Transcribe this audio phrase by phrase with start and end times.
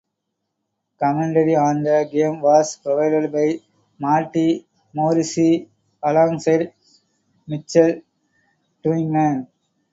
[0.99, 3.59] Commentary on the game was provided by
[3.99, 5.69] Marty Morrissey
[6.01, 6.73] alongside
[7.45, 8.01] Michael
[8.83, 9.47] Duignan.